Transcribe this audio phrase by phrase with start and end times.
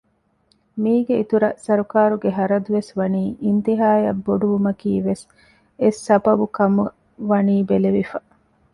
[0.81, 5.23] މީގެ އިތުރަށް ސަރުކާރުގެ ޚަރަދުވެސް ވަނީ އިންތިހާއަށް ބޮޑު ވުމަކީވެސް
[5.81, 6.95] އެއް ސަބަބު ކަމަށް
[7.29, 8.17] ވަނީ ބެލެވިފަ